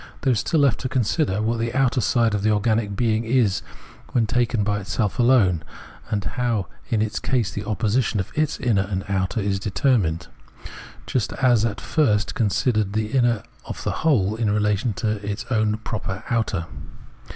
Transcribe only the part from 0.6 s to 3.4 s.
left to consider what the outer side of the organic being